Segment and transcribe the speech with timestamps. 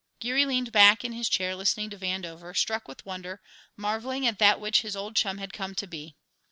[0.19, 3.39] Geary leaned back in his chair listening to Vandover, struck with wonder,
[3.77, 6.15] marvelling at that which his old chum had come to be.